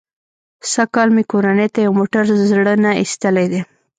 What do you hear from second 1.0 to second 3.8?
مې کورنۍ ته یو موټر زړه نه ایستلی دی.